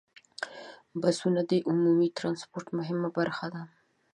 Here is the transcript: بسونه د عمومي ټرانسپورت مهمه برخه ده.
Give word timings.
بسونه 1.01 1.41
د 1.51 1.51
عمومي 1.69 2.09
ټرانسپورت 2.17 2.67
مهمه 2.77 3.09
برخه 3.17 3.47
ده. 3.53 3.63